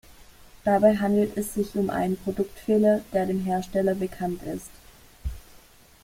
[0.63, 4.71] Dabei handelt es sich um einen Produktfehler, der dem Hersteller bekannt ist.